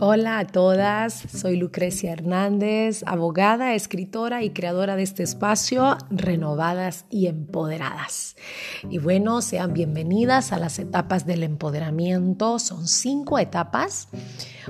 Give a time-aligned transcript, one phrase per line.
[0.00, 7.26] Hola a todas, soy Lucrecia Hernández, abogada, escritora y creadora de este espacio Renovadas y
[7.26, 8.36] Empoderadas.
[8.88, 12.60] Y bueno, sean bienvenidas a las etapas del empoderamiento.
[12.60, 14.08] Son cinco etapas.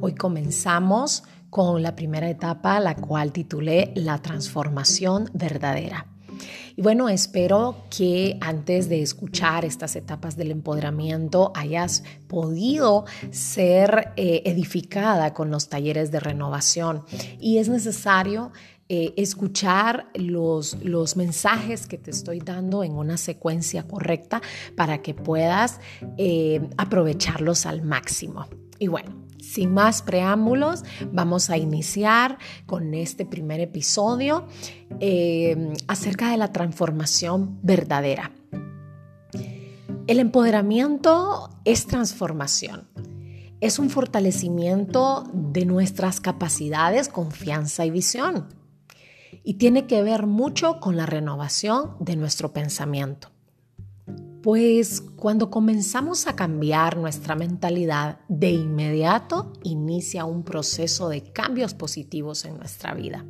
[0.00, 6.06] Hoy comenzamos con la primera etapa, la cual titulé La transformación verdadera.
[6.80, 14.40] Y bueno, espero que antes de escuchar estas etapas del empoderamiento hayas podido ser eh,
[14.46, 17.04] edificada con los talleres de renovación.
[17.38, 18.52] Y es necesario
[18.88, 24.40] eh, escuchar los, los mensajes que te estoy dando en una secuencia correcta
[24.74, 25.80] para que puedas
[26.16, 28.46] eh, aprovecharlos al máximo.
[28.78, 34.46] Y bueno, sin más preámbulos, vamos a iniciar con este primer episodio
[35.00, 38.32] eh, acerca de la transformación verdadera.
[40.06, 42.88] El empoderamiento es transformación.
[43.60, 48.48] Es un fortalecimiento de nuestras capacidades, confianza y visión.
[49.44, 53.30] Y tiene que ver mucho con la renovación de nuestro pensamiento.
[54.42, 62.46] Pues cuando comenzamos a cambiar nuestra mentalidad, de inmediato inicia un proceso de cambios positivos
[62.46, 63.26] en nuestra vida.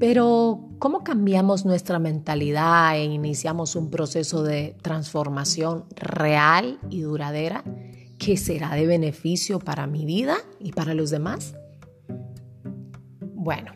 [0.00, 7.64] Pero, ¿cómo cambiamos nuestra mentalidad e iniciamos un proceso de transformación real y duradera
[8.18, 11.54] que será de beneficio para mi vida y para los demás?
[13.20, 13.72] Bueno,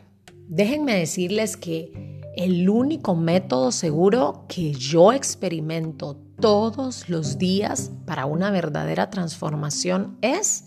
[0.49, 2.02] déjenme decirles que
[2.43, 10.65] el único método seguro que yo experimento todos los días para una verdadera transformación es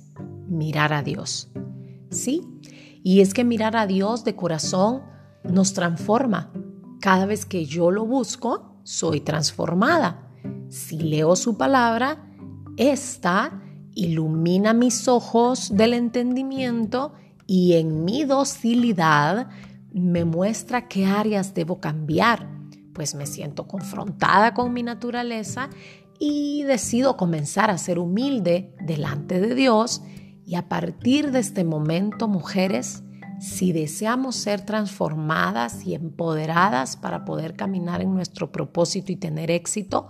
[0.47, 1.49] mirar a Dios.
[2.09, 2.43] ¿Sí?
[3.03, 5.03] Y es que mirar a Dios de corazón
[5.43, 6.53] nos transforma.
[7.01, 10.31] Cada vez que yo lo busco, soy transformada.
[10.69, 12.25] Si leo su palabra,
[12.77, 13.61] esta
[13.95, 17.11] ilumina mis ojos del entendimiento
[17.47, 19.49] y en mi docilidad
[19.95, 22.49] me muestra qué áreas debo cambiar,
[22.93, 25.69] pues me siento confrontada con mi naturaleza
[26.19, 30.01] y decido comenzar a ser humilde delante de Dios
[30.45, 33.03] y a partir de este momento, mujeres,
[33.39, 40.09] si deseamos ser transformadas y empoderadas para poder caminar en nuestro propósito y tener éxito,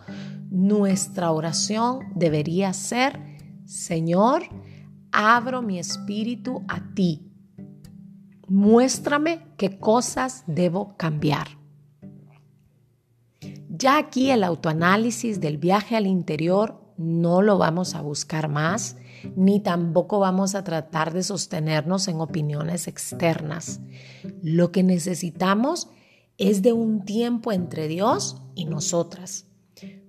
[0.49, 3.19] nuestra oración debería ser,
[3.65, 4.43] Señor,
[5.11, 7.24] abro mi espíritu a ti
[8.47, 11.47] Muéstrame qué cosas debo cambiar.
[13.69, 18.97] Ya aquí el autoanálisis del viaje al interior no lo vamos a buscar más,
[19.35, 23.81] ni tampoco vamos a tratar de sostenernos en opiniones externas.
[24.41, 25.89] Lo que necesitamos
[26.37, 29.47] es de un tiempo entre Dios y nosotras,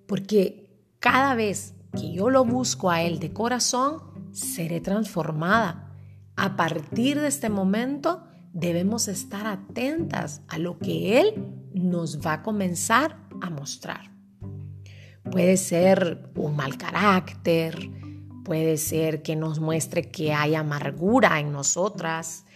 [0.06, 5.94] porque cada vez que yo lo busco a Él de corazón, seré transformada
[6.36, 8.25] a partir de este momento
[8.56, 11.44] debemos estar atentas a lo que Él
[11.74, 14.10] nos va a comenzar a mostrar.
[15.30, 17.90] Puede ser un mal carácter,
[18.44, 22.46] puede ser que nos muestre que hay amargura en nosotras,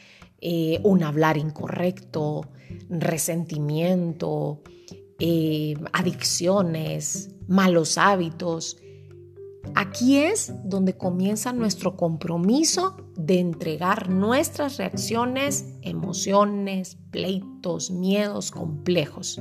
[0.41, 2.49] eh, un hablar incorrecto,
[2.89, 4.62] resentimiento,
[5.19, 8.78] eh, adicciones, malos hábitos.
[9.75, 19.41] Aquí es donde comienza nuestro compromiso de entregar nuestras reacciones, emociones, pleitos, miedos complejos.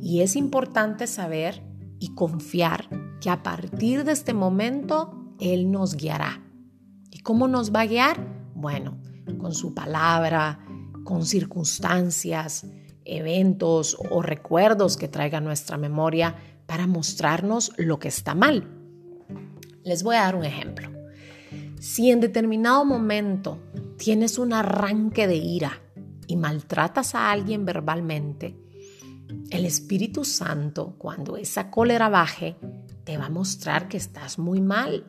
[0.00, 1.62] Y es importante saber
[1.98, 2.88] y confiar
[3.20, 6.42] que a partir de este momento Él nos guiará.
[7.10, 8.52] ¿Y cómo nos va a guiar?
[8.54, 9.00] Bueno,
[9.38, 10.66] con su palabra,
[11.04, 12.66] con circunstancias,
[13.04, 16.36] eventos o recuerdos que traiga nuestra memoria
[16.66, 18.81] para mostrarnos lo que está mal
[19.84, 20.88] les voy a dar un ejemplo.
[21.80, 23.58] Si en determinado momento
[23.96, 25.80] tienes un arranque de ira
[26.26, 28.56] y maltratas a alguien verbalmente,
[29.50, 32.56] el Espíritu Santo, cuando esa cólera baje,
[33.04, 35.04] te va a mostrar que estás muy mal,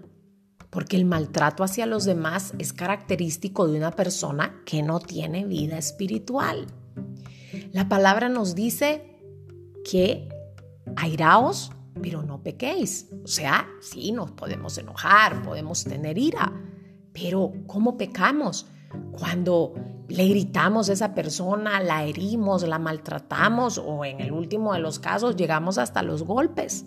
[0.69, 5.77] porque el maltrato hacia los demás es característico de una persona que no tiene vida
[5.77, 6.67] espiritual.
[7.71, 9.19] La palabra nos dice
[9.89, 10.29] que
[10.95, 13.09] airaos pero no pequéis.
[13.23, 16.51] O sea, sí, nos podemos enojar, podemos tener ira,
[17.13, 18.67] pero ¿cómo pecamos?
[19.11, 19.73] Cuando
[20.07, 24.99] le gritamos a esa persona, la herimos, la maltratamos o en el último de los
[24.99, 26.85] casos llegamos hasta los golpes.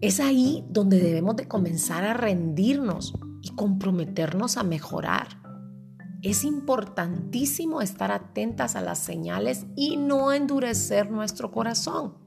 [0.00, 5.28] Es ahí donde debemos de comenzar a rendirnos y comprometernos a mejorar.
[6.22, 12.23] Es importantísimo estar atentas a las señales y no endurecer nuestro corazón.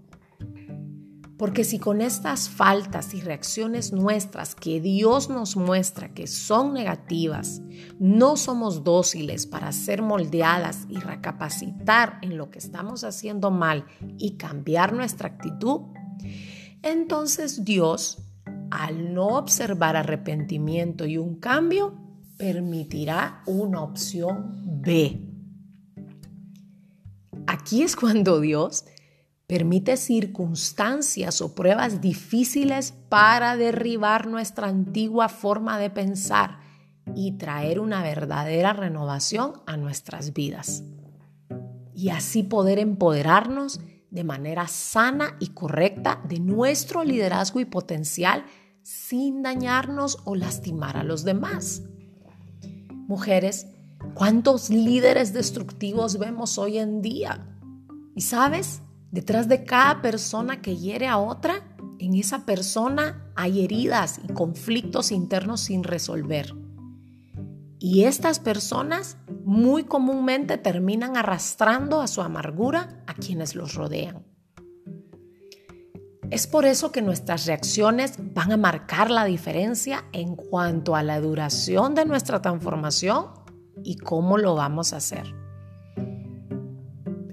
[1.38, 7.62] Porque si con estas faltas y reacciones nuestras que Dios nos muestra que son negativas,
[8.00, 13.86] no somos dóciles para ser moldeadas y recapacitar en lo que estamos haciendo mal
[14.18, 15.82] y cambiar nuestra actitud,
[16.82, 18.20] entonces Dios,
[18.72, 21.96] al no observar arrepentimiento y un cambio,
[22.38, 25.22] permitirá una opción B.
[27.48, 28.86] Aquí es cuando Dios
[29.48, 36.60] Permite circunstancias o pruebas difíciles para derribar nuestra antigua forma de pensar
[37.16, 40.84] y traer una verdadera renovación a nuestras vidas.
[41.96, 43.80] Y así poder empoderarnos
[44.12, 48.44] de manera sana y correcta de nuestro liderazgo y potencial
[48.84, 51.84] sin dañarnos o lastimar a los demás.
[53.08, 53.68] Mujeres,
[54.14, 57.48] ¿cuántos líderes destructivos vemos hoy en día?
[58.14, 58.82] Y sabes,
[59.12, 61.64] Detrás de cada persona que hiere a otra,
[62.00, 66.54] en esa persona hay heridas y conflictos internos sin resolver.
[67.80, 74.26] Y estas personas muy comúnmente terminan arrastrando a su amargura a quienes los rodean.
[76.30, 81.22] Es por eso que nuestras reacciones van a marcar la diferencia en cuanto a la
[81.22, 83.28] duración de nuestra transformación
[83.84, 85.47] y cómo lo vamos a hacer.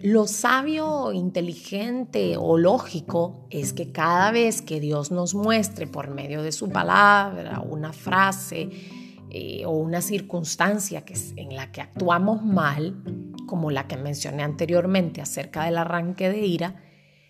[0.05, 6.43] Lo sabio, inteligente o lógico es que cada vez que Dios nos muestre por medio
[6.43, 8.69] de su palabra una frase
[9.31, 11.07] eh, o una circunstancia
[11.37, 13.03] en la que actuamos mal,
[13.47, 16.83] como la que mencioné anteriormente acerca del arranque de ira,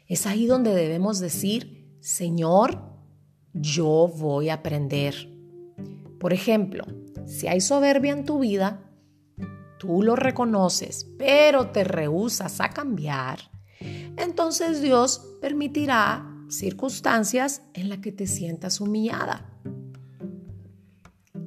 [0.08, 2.82] es ahí donde debemos decir, Señor,
[3.52, 5.14] yo voy a aprender.
[6.18, 6.84] Por ejemplo,
[7.24, 8.83] si hay soberbia en tu vida,
[9.84, 13.38] tú lo reconoces, pero te rehusas a cambiar,
[14.16, 19.50] entonces Dios permitirá circunstancias en las que te sientas humillada.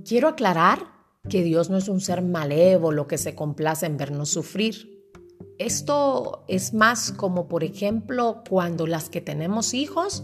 [0.05, 0.79] Quiero aclarar
[1.27, 5.03] que Dios no es un ser malévolo que se complace en vernos sufrir.
[5.57, 10.23] Esto es más como, por ejemplo, cuando las que tenemos hijos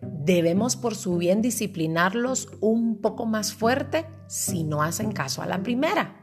[0.00, 5.62] debemos por su bien disciplinarlos un poco más fuerte si no hacen caso a la
[5.62, 6.21] primera.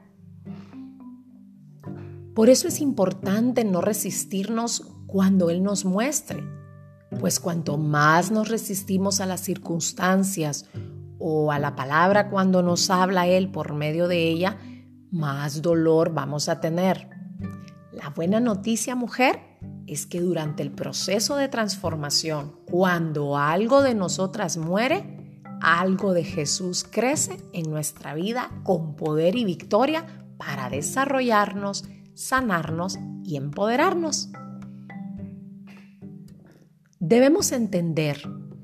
[2.40, 6.42] Por eso es importante no resistirnos cuando Él nos muestre,
[7.20, 10.66] pues cuanto más nos resistimos a las circunstancias
[11.18, 14.58] o a la palabra cuando nos habla Él por medio de ella,
[15.12, 17.10] más dolor vamos a tener.
[17.92, 19.42] La buena noticia, mujer,
[19.86, 26.86] es que durante el proceso de transformación, cuando algo de nosotras muere, algo de Jesús
[26.90, 30.06] crece en nuestra vida con poder y victoria
[30.38, 31.84] para desarrollarnos
[32.20, 34.30] sanarnos y empoderarnos.
[37.00, 38.22] Debemos entender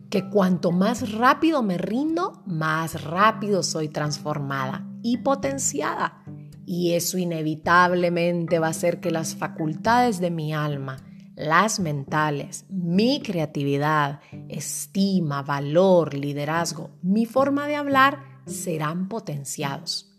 [0.10, 6.22] que cuanto más rápido me rindo, más rápido soy transformada y potenciada.
[6.66, 10.98] Y eso inevitablemente va a hacer que las facultades de mi alma,
[11.36, 14.20] las mentales, mi creatividad,
[14.50, 20.15] estima, valor, liderazgo, mi forma de hablar serán potenciados.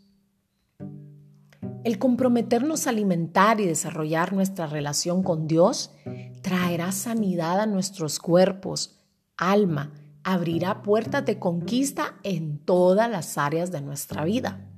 [1.87, 5.93] El comprometernos a alimentar y desarrollar nuestra relación con Dios
[6.43, 8.99] traerá sanidad a nuestros cuerpos,
[9.37, 14.69] alma, abrirá puertas de conquista en todas las áreas de nuestra vida.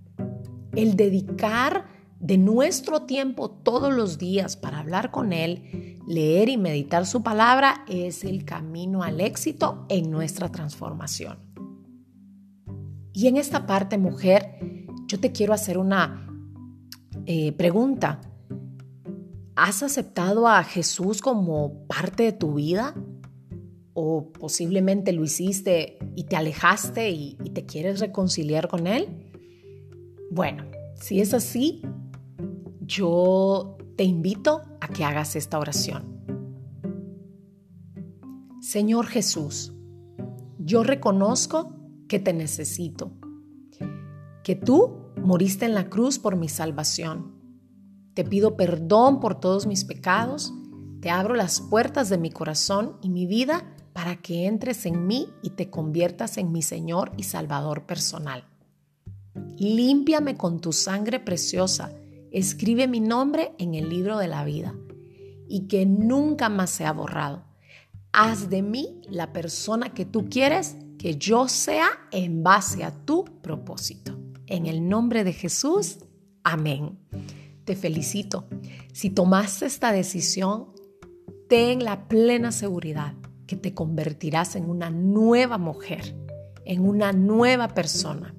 [0.77, 1.87] El dedicar
[2.21, 7.87] de nuestro tiempo todos los días para hablar con Él, leer y meditar su palabra
[7.89, 11.39] es el camino al éxito en nuestra transformación.
[13.15, 14.59] Y en esta parte, mujer,
[15.07, 16.28] yo te quiero hacer una
[17.31, 18.23] eh, pregunta,
[19.55, 22.95] ¿has aceptado a Jesús como parte de tu vida?
[23.93, 29.31] ¿O posiblemente lo hiciste y te alejaste y, y te quieres reconciliar con Él?
[30.31, 31.83] Bueno, si es así,
[32.81, 36.25] yo te invito a que hagas esta oración.
[38.63, 39.75] Señor Jesús,
[40.59, 41.77] yo reconozco
[42.09, 43.13] que te necesito,
[44.43, 47.35] que tú moriste en la cruz por mi salvación.
[48.15, 50.53] Te pido perdón por todos mis pecados,
[51.01, 55.29] te abro las puertas de mi corazón y mi vida para que entres en mí
[55.43, 58.45] y te conviertas en mi Señor y Salvador personal.
[59.57, 61.93] Límpiame con tu sangre preciosa,
[62.31, 64.75] escribe mi nombre en el libro de la vida
[65.49, 67.45] y que nunca más sea borrado.
[68.13, 73.25] Haz de mí la persona que tú quieres que yo sea en base a tu
[73.41, 74.18] propósito.
[74.49, 75.99] En el nombre de Jesús,
[76.43, 76.99] amén.
[77.65, 78.47] Te felicito.
[78.95, 80.69] Si tomaste esta decisión,
[81.49, 83.15] ten la plena seguridad
[83.47, 86.17] que te convertirás en una nueva mujer,
[86.65, 88.35] en una nueva persona.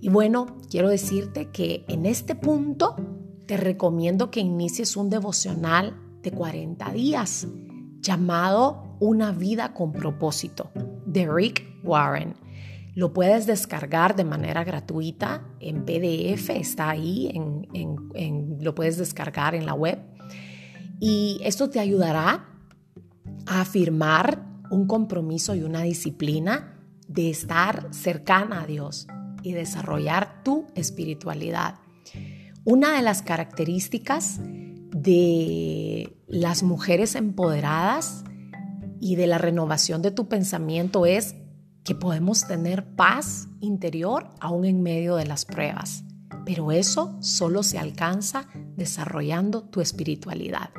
[0.00, 2.96] Y bueno, quiero decirte que en este punto
[3.46, 7.46] te recomiendo que inicies un devocional de 40 días
[8.00, 10.70] llamado Una vida con propósito
[11.06, 12.34] de Rick Warren.
[12.96, 19.66] Lo puedes descargar de manera gratuita en PDF, está ahí, en, lo puedes descargar en
[19.66, 19.98] la web.
[20.98, 22.48] Y esto te ayudará
[23.46, 29.06] a afirmar un compromiso y una disciplina de estar cercana a Dios
[29.42, 31.74] y desarrollar tu espiritualidad.
[32.64, 38.24] Una de las características de las mujeres empoderadas
[39.02, 41.34] y de la renovación de tu pensamiento es
[41.86, 46.02] que podemos tener paz interior aún en medio de las pruebas.
[46.44, 50.70] Pero eso solo se alcanza desarrollando tu espiritualidad.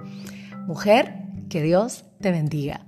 [0.68, 2.87] Mujer, que Dios te bendiga.